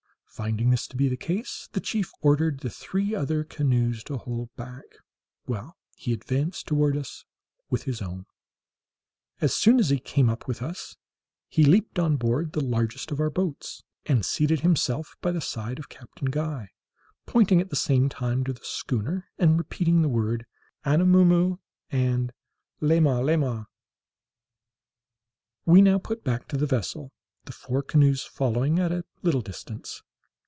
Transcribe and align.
Finding 0.33 0.69
this 0.69 0.87
to 0.87 0.95
be 0.95 1.09
the 1.09 1.17
case, 1.17 1.67
the 1.73 1.81
chief 1.81 2.09
ordered 2.21 2.61
the 2.61 2.69
three 2.69 3.13
other 3.13 3.43
canoes 3.43 4.01
to 4.05 4.15
hold 4.15 4.47
back, 4.55 4.85
while 5.43 5.75
he 5.97 6.13
advanced 6.13 6.65
toward 6.65 6.95
us 6.95 7.25
with 7.69 7.83
his 7.83 8.01
own. 8.01 8.25
As 9.41 9.53
soon 9.53 9.77
as 9.77 9.89
he 9.89 9.99
came 9.99 10.29
up 10.29 10.47
with 10.47 10.61
us 10.61 10.95
he 11.49 11.65
leaped 11.65 11.99
on 11.99 12.15
board 12.15 12.53
the 12.53 12.63
largest 12.63 13.11
of 13.11 13.19
our 13.19 13.29
boats, 13.29 13.83
and 14.05 14.25
seated 14.25 14.61
himself 14.61 15.17
by 15.19 15.31
the 15.33 15.41
side 15.41 15.77
of 15.79 15.89
Captain 15.89 16.29
Guy, 16.31 16.69
pointing 17.25 17.59
at 17.59 17.69
the 17.69 17.75
same 17.75 18.07
time 18.07 18.45
to 18.45 18.53
the 18.53 18.63
schooner, 18.63 19.27
and 19.37 19.57
repeating 19.57 20.01
the 20.01 20.07
word 20.09 20.45
Anamoo 20.85 21.25
moo! 21.25 21.57
and 21.89 22.31
Lama 22.79 23.19
Lama! 23.21 23.67
We 25.65 25.81
now 25.81 25.99
put 25.99 26.23
back 26.23 26.47
to 26.47 26.57
the 26.57 26.65
vessel, 26.65 27.11
the 27.43 27.51
four 27.51 27.83
canoes 27.83 28.23
following 28.23 28.79
at 28.79 28.93
a 28.93 29.03
little 29.21 29.41
distance. 29.41 30.01